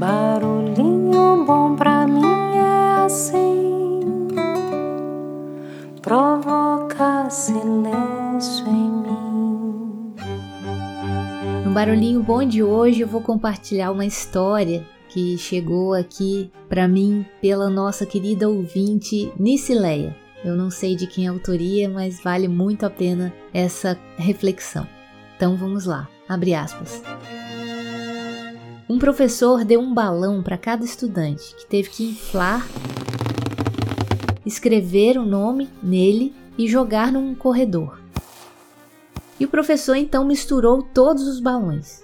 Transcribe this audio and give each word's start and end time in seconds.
Barulhinho 0.00 1.44
bom 1.44 1.76
pra 1.76 2.06
mim 2.06 2.24
é 2.56 3.04
assim, 3.04 4.00
provoca 6.00 7.28
silêncio 7.28 8.66
em 8.66 8.90
mim. 8.90 10.14
No 11.66 11.72
barulhinho 11.72 12.22
bom 12.22 12.42
de 12.42 12.62
hoje 12.62 13.02
eu 13.02 13.06
vou 13.06 13.20
compartilhar 13.20 13.90
uma 13.90 14.06
história 14.06 14.86
que 15.10 15.36
chegou 15.36 15.92
aqui 15.92 16.50
para 16.66 16.88
mim 16.88 17.26
pela 17.42 17.68
nossa 17.68 18.06
querida 18.06 18.48
ouvinte 18.48 19.30
Nicileia. 19.38 20.16
Eu 20.42 20.56
não 20.56 20.70
sei 20.70 20.96
de 20.96 21.06
quem 21.06 21.26
é 21.26 21.28
a 21.28 21.32
autoria, 21.32 21.90
mas 21.90 22.22
vale 22.22 22.48
muito 22.48 22.86
a 22.86 22.90
pena 22.90 23.34
essa 23.52 23.98
reflexão. 24.16 24.88
Então 25.36 25.58
vamos 25.58 25.84
lá, 25.84 26.08
abre 26.26 26.54
aspas. 26.54 27.02
Um 28.90 28.98
professor 28.98 29.64
deu 29.64 29.78
um 29.78 29.94
balão 29.94 30.42
para 30.42 30.58
cada 30.58 30.84
estudante 30.84 31.54
que 31.54 31.64
teve 31.64 31.88
que 31.90 32.10
inflar, 32.10 32.66
escrever 34.44 35.16
o 35.16 35.20
um 35.20 35.24
nome 35.24 35.68
nele 35.80 36.34
e 36.58 36.66
jogar 36.66 37.12
num 37.12 37.32
corredor. 37.32 38.00
E 39.38 39.44
o 39.44 39.48
professor 39.48 39.94
então 39.94 40.24
misturou 40.24 40.82
todos 40.82 41.28
os 41.28 41.38
balões. 41.38 42.02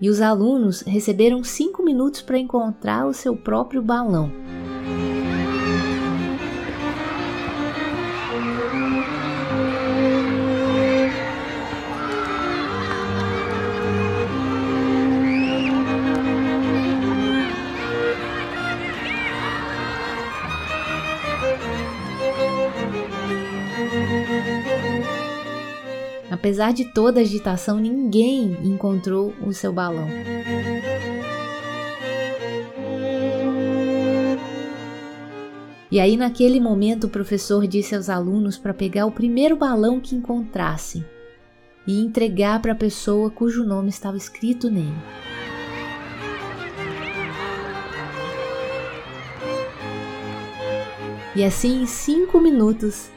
E 0.00 0.08
os 0.08 0.22
alunos 0.22 0.80
receberam 0.80 1.44
cinco 1.44 1.82
minutos 1.82 2.22
para 2.22 2.38
encontrar 2.38 3.06
o 3.06 3.12
seu 3.12 3.36
próprio 3.36 3.82
balão. 3.82 4.32
Apesar 26.46 26.72
de 26.72 26.84
toda 26.84 27.18
a 27.18 27.22
agitação, 27.24 27.80
ninguém 27.80 28.56
encontrou 28.62 29.34
o 29.44 29.52
seu 29.52 29.72
balão. 29.72 30.06
E 35.90 35.98
aí, 35.98 36.16
naquele 36.16 36.60
momento, 36.60 37.08
o 37.08 37.10
professor 37.10 37.66
disse 37.66 37.96
aos 37.96 38.08
alunos 38.08 38.56
para 38.56 38.72
pegar 38.72 39.06
o 39.06 39.10
primeiro 39.10 39.56
balão 39.56 39.98
que 39.98 40.14
encontrassem 40.14 41.04
e 41.84 42.00
entregar 42.00 42.62
para 42.62 42.70
a 42.74 42.76
pessoa 42.76 43.28
cujo 43.28 43.64
nome 43.64 43.88
estava 43.88 44.16
escrito 44.16 44.70
nele. 44.70 44.94
E 51.34 51.42
assim, 51.42 51.82
em 51.82 51.86
cinco 51.86 52.40
minutos, 52.40 53.10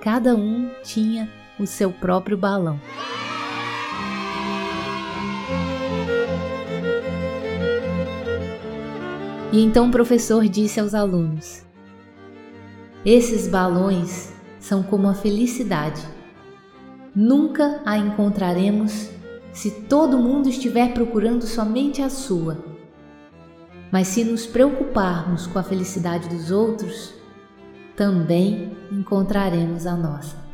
cada 0.00 0.34
um 0.34 0.68
tinha 0.82 1.30
o 1.62 1.66
seu 1.66 1.92
próprio 1.92 2.36
balão. 2.36 2.80
E 9.52 9.62
então 9.62 9.88
o 9.88 9.90
professor 9.90 10.48
disse 10.48 10.80
aos 10.80 10.94
alunos: 10.94 11.62
Esses 13.04 13.46
balões 13.48 14.32
são 14.58 14.82
como 14.82 15.08
a 15.08 15.14
felicidade. 15.14 16.02
Nunca 17.14 17.82
a 17.84 17.98
encontraremos 17.98 19.10
se 19.52 19.70
todo 19.82 20.16
mundo 20.16 20.48
estiver 20.48 20.94
procurando 20.94 21.46
somente 21.46 22.00
a 22.00 22.08
sua. 22.08 22.64
Mas 23.90 24.08
se 24.08 24.24
nos 24.24 24.46
preocuparmos 24.46 25.46
com 25.46 25.58
a 25.58 25.62
felicidade 25.62 26.26
dos 26.30 26.50
outros, 26.50 27.12
também 27.94 28.74
encontraremos 28.90 29.86
a 29.86 29.94
nossa. 29.94 30.51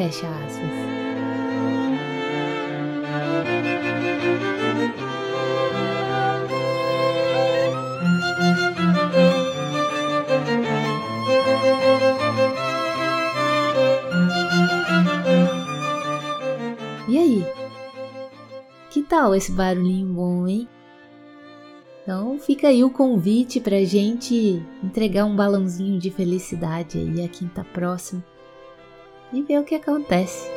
Fecha 0.00 0.26
aspas. 0.28 0.70
E 17.06 17.18
aí? 17.18 17.44
Que 18.88 19.02
tal 19.02 19.34
esse 19.34 19.52
barulhinho 19.52 20.14
bom, 20.14 20.48
hein? 20.48 20.66
Então 22.02 22.38
fica 22.38 22.68
aí 22.68 22.82
o 22.82 22.88
convite 22.88 23.60
pra 23.60 23.84
gente 23.84 24.62
entregar 24.82 25.26
um 25.26 25.36
balãozinho 25.36 25.98
de 25.98 26.10
felicidade 26.10 26.96
aí 26.96 27.22
a 27.22 27.28
quem 27.28 27.48
tá 27.48 27.62
próximo 27.62 28.24
e 29.32 29.42
ver 29.42 29.58
o 29.60 29.64
que 29.64 29.74
acontece. 29.74 30.48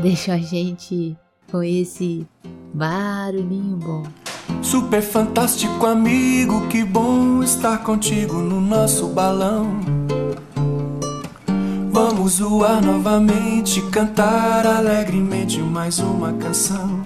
Deixa 0.00 0.34
a 0.34 0.38
gente 0.38 1.16
com 1.50 1.62
esse 1.62 2.26
barulhinho 2.72 3.76
bom. 3.76 4.02
Super 4.62 5.02
fantástico 5.02 5.86
amigo, 5.86 6.66
que 6.68 6.84
bom 6.84 7.42
estar 7.42 7.78
contigo 7.82 8.34
no 8.34 8.60
nosso 8.60 9.08
balão. 9.08 9.80
Vamos 11.90 12.34
zoar 12.34 12.84
novamente, 12.84 13.82
cantar 13.90 14.66
alegremente 14.66 15.58
mais 15.60 15.98
uma 15.98 16.32
canção. 16.34 17.04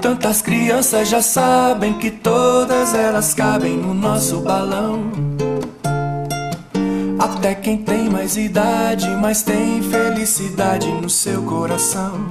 Tantas 0.00 0.40
crianças 0.40 1.08
já 1.08 1.20
sabem 1.20 1.98
que 1.98 2.10
todas 2.10 2.94
elas 2.94 3.34
cabem 3.34 3.76
no 3.76 3.92
nosso 3.92 4.40
balão. 4.40 5.27
Até 7.30 7.54
quem 7.54 7.76
tem 7.76 8.08
mais 8.08 8.38
idade, 8.38 9.06
mas 9.20 9.42
tem 9.42 9.82
felicidade 9.82 10.90
no 10.90 11.10
seu 11.10 11.42
coração. 11.42 12.30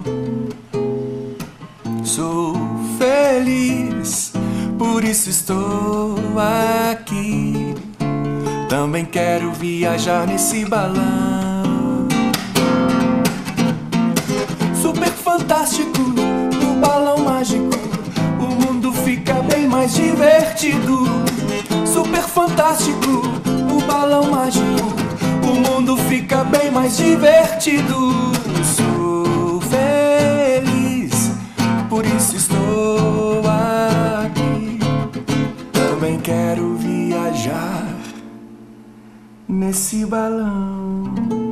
Sou 2.03 2.55
feliz, 2.97 4.33
por 4.77 5.03
isso 5.03 5.29
estou 5.29 6.15
aqui. 6.91 7.75
Também 8.67 9.05
quero 9.05 9.53
viajar 9.53 10.25
nesse 10.25 10.65
balão. 10.65 12.07
Super 14.81 15.11
fantástico, 15.11 16.01
o 16.01 16.79
balão 16.81 17.19
mágico. 17.19 17.69
O 18.39 18.65
mundo 18.65 18.91
fica 18.91 19.35
bem 19.43 19.67
mais 19.67 19.93
divertido. 19.93 21.05
Super 21.85 22.23
fantástico 22.23 23.46
o 23.97 23.99
balão 23.99 24.29
mágico, 24.29 24.93
o 25.41 25.55
mundo 25.55 25.97
fica 25.97 26.43
bem 26.43 26.69
mais 26.69 26.97
divertido. 26.97 27.95
Sou 28.63 29.59
feliz, 29.61 31.31
por 31.89 32.05
isso 32.05 32.35
estou 32.35 33.41
aqui. 33.47 34.79
Também 35.73 36.19
quero 36.19 36.75
viajar 36.75 37.87
nesse 39.47 40.05
balão. 40.05 41.46